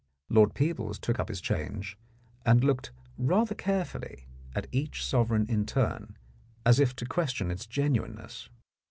[0.29, 1.95] Lord Peebles took up his change
[2.43, 6.17] and looked rather carefully at each sovereign in turn,
[6.65, 8.49] as if to question its genuineness.